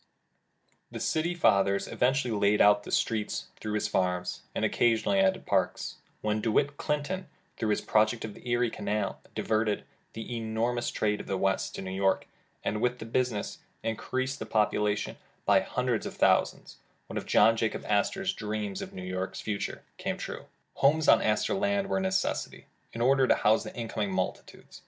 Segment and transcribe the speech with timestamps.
[0.89, 5.97] The city fathers eventually laid out streets through his farms, and occasionally added parks.
[6.21, 9.83] When DeWitt Clinton, through his project of the Erie Canal, diverted
[10.13, 12.27] the enormous trade of the West to New York,
[12.63, 17.85] and with the business, increased the population by hundreds of thousands, one of John Jacob
[17.85, 20.47] Astor 's dreams of New York's future came true.
[20.77, 24.79] Homes on Astor land were a necessity, in order to house the incoming multitudes.